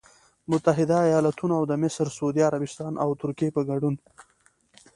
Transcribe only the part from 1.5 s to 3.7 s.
او د مصر، سعودي عربستان او ترکیې په